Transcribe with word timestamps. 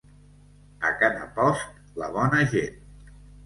A 0.89 0.91
Canapost, 1.03 1.77
la 2.05 2.11
bona 2.19 2.43
gent. 2.59 2.85